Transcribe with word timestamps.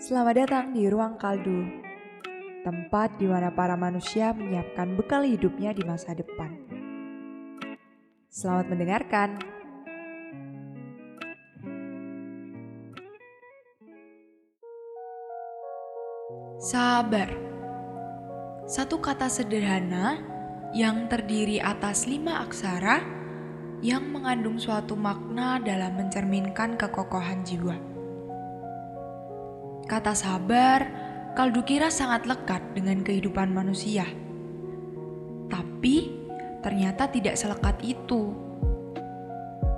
Selamat 0.00 0.32
datang 0.32 0.72
di 0.72 0.88
Ruang 0.88 1.20
Kaldu, 1.20 1.60
tempat 2.64 3.20
di 3.20 3.28
mana 3.28 3.52
para 3.52 3.76
manusia 3.76 4.32
menyiapkan 4.32 4.96
bekal 4.96 5.28
hidupnya 5.28 5.76
di 5.76 5.84
masa 5.84 6.16
depan. 6.16 6.56
Selamat 8.32 8.72
mendengarkan. 8.72 9.36
Sabar. 16.56 17.28
Satu 18.64 19.04
kata 19.04 19.28
sederhana 19.28 20.16
yang 20.72 21.12
terdiri 21.12 21.60
atas 21.60 22.08
lima 22.08 22.40
aksara 22.40 23.04
yang 23.84 24.08
mengandung 24.08 24.56
suatu 24.56 24.96
makna 24.96 25.60
dalam 25.60 25.92
mencerminkan 26.00 26.80
kekokohan 26.80 27.44
jiwa. 27.44 27.89
Kata 29.90 30.14
sabar, 30.14 30.86
kaldu 31.34 31.66
kira 31.66 31.90
sangat 31.90 32.22
lekat 32.22 32.62
dengan 32.78 33.02
kehidupan 33.02 33.50
manusia. 33.50 34.06
Tapi 35.50 36.14
ternyata 36.62 37.10
tidak 37.10 37.34
selekat 37.34 37.82
itu. 37.82 38.30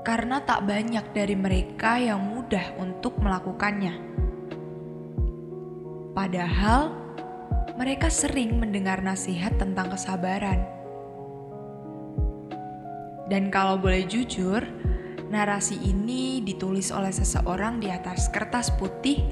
Karena 0.05 0.45
tak 0.45 0.69
banyak 0.69 1.17
dari 1.17 1.33
mereka 1.33 1.97
yang 1.97 2.21
mudah 2.29 2.77
untuk 2.77 3.17
melakukannya. 3.25 3.97
Padahal 6.13 6.93
mereka 7.81 8.13
sering 8.13 8.61
mendengar 8.61 9.01
nasihat 9.01 9.57
tentang 9.57 9.97
kesabaran. 9.97 10.61
Dan 13.33 13.49
kalau 13.49 13.81
boleh 13.81 14.05
jujur, 14.05 14.61
narasi 15.33 15.81
ini 15.81 16.45
ditulis 16.45 16.93
oleh 16.93 17.17
seseorang 17.17 17.81
di 17.81 17.89
atas 17.89 18.29
kertas 18.29 18.69
putih 18.77 19.25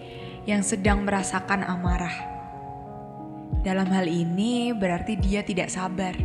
yang 0.49 0.65
sedang 0.65 1.05
merasakan 1.05 1.65
amarah. 1.65 2.31
Dalam 3.61 3.89
hal 3.93 4.09
ini 4.09 4.73
berarti 4.73 5.21
dia 5.21 5.45
tidak 5.45 5.69
sabar. 5.69 6.17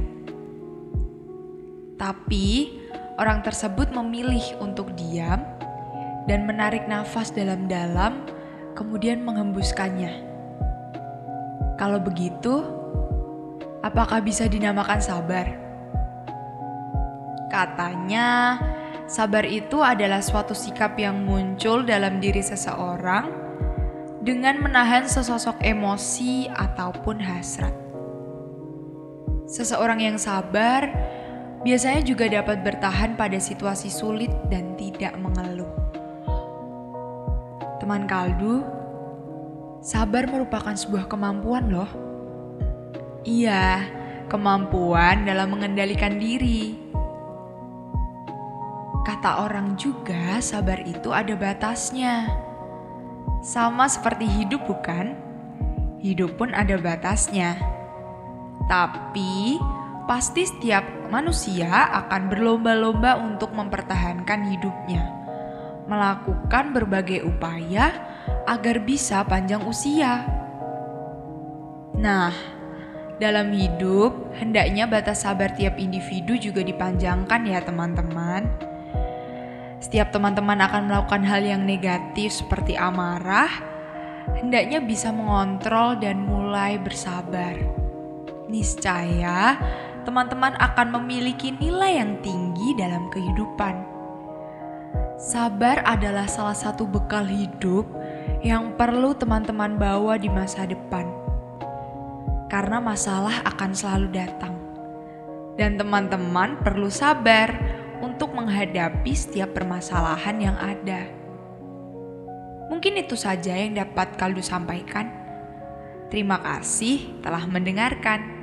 Tapi 1.99 2.79
orang 3.19 3.43
tersebut 3.43 3.91
memilih 3.91 4.55
untuk 4.63 4.95
diam 4.95 5.43
dan 6.31 6.47
menarik 6.47 6.87
nafas 6.87 7.31
dalam-dalam, 7.35 8.23
kemudian 8.71 9.23
menghembuskannya. 9.23 10.23
Kalau 11.75 11.99
begitu, 11.99 12.63
apakah 13.83 14.23
bisa 14.23 14.47
dinamakan 14.47 14.99
sabar? 15.03 15.47
Katanya, 17.51 18.59
sabar 19.11 19.43
itu 19.43 19.83
adalah 19.83 20.23
suatu 20.23 20.55
sikap 20.55 20.95
yang 20.95 21.23
muncul 21.23 21.83
dalam 21.83 22.23
diri 22.23 22.39
seseorang 22.39 23.44
dengan 24.25 24.57
menahan 24.57 25.05
sesosok 25.05 25.61
emosi 25.61 26.49
ataupun 26.49 27.21
hasrat. 27.21 27.77
Seseorang 29.45 30.01
yang 30.01 30.17
sabar 30.17 30.89
biasanya 31.61 32.01
juga 32.01 32.25
dapat 32.25 32.65
bertahan 32.65 33.13
pada 33.13 33.37
situasi 33.37 33.93
sulit 33.93 34.33
dan 34.49 34.73
tidak 34.81 35.13
mengeluh. 35.21 35.69
Teman 37.77 38.09
kaldu, 38.09 38.65
sabar 39.85 40.25
merupakan 40.25 40.73
sebuah 40.73 41.05
kemampuan 41.05 41.69
loh. 41.69 41.91
Iya, 43.21 43.85
kemampuan 44.25 45.29
dalam 45.29 45.53
mengendalikan 45.53 46.17
diri. 46.17 46.81
Kata 49.05 49.45
orang 49.45 49.77
juga, 49.77 50.41
sabar 50.41 50.81
itu 50.81 51.13
ada 51.13 51.37
batasnya. 51.37 52.25
Sama 53.45 53.85
seperti 53.85 54.25
hidup, 54.25 54.65
bukan? 54.65 55.13
Hidup 56.01 56.41
pun 56.41 56.49
ada 56.49 56.81
batasnya, 56.81 57.53
tapi 58.65 59.61
pasti 60.09 60.49
setiap 60.49 60.81
manusia 61.13 61.69
akan 61.93 62.33
berlomba-lomba 62.33 63.21
untuk 63.21 63.53
mempertahankan 63.53 64.49
hidupnya, 64.49 65.05
melakukan 65.85 66.73
berbagai 66.73 67.21
upaya 67.21 67.93
agar 68.49 68.81
bisa 68.81 69.21
panjang 69.29 69.61
usia. 69.69 70.25
Nah, 72.01 72.33
dalam 73.21 73.53
hidup, 73.53 74.33
hendaknya 74.41 74.89
batas 74.89 75.21
sabar 75.21 75.53
tiap 75.53 75.77
individu 75.77 76.33
juga 76.33 76.65
dipanjangkan, 76.65 77.41
ya, 77.45 77.61
teman-teman. 77.61 78.73
Setiap 79.85 80.09
teman-teman 80.09 80.57
akan 80.65 80.89
melakukan 80.89 81.21
hal 81.29 81.45
yang 81.45 81.61
negatif 81.61 82.41
seperti 82.41 82.73
amarah, 82.73 83.53
hendaknya 84.33 84.81
bisa 84.81 85.13
mengontrol 85.13 85.93
dan 86.01 86.25
mulai 86.25 86.81
bersabar. 86.81 87.53
Niscaya, 88.49 89.53
teman-teman 90.01 90.57
akan 90.57 90.89
memiliki 90.89 91.53
nilai 91.61 92.01
yang 92.01 92.17
tinggi 92.25 92.73
dalam 92.81 93.13
kehidupan. 93.13 93.77
Sabar 95.21 95.85
adalah 95.85 96.25
salah 96.25 96.57
satu 96.57 96.89
bekal 96.89 97.29
hidup 97.29 97.85
yang 98.41 98.73
perlu 98.73 99.13
teman-teman 99.13 99.77
bawa 99.77 100.17
di 100.17 100.33
masa 100.33 100.65
depan, 100.65 101.05
karena 102.49 102.81
masalah 102.81 103.37
akan 103.53 103.69
selalu 103.69 104.17
datang, 104.17 104.57
dan 105.61 105.77
teman-teman 105.77 106.57
perlu 106.65 106.89
sabar 106.89 107.53
untuk 108.05 108.37
menghadapi 108.37 109.13
setiap 109.17 109.57
permasalahan 109.57 110.37
yang 110.37 110.57
ada. 110.61 111.09
Mungkin 112.69 113.01
itu 113.01 113.17
saja 113.17 113.57
yang 113.57 113.73
dapat 113.73 114.13
Kaldu 114.17 114.45
sampaikan. 114.45 115.09
Terima 116.13 116.37
kasih 116.37 117.21
telah 117.25 117.49
mendengarkan. 117.49 118.34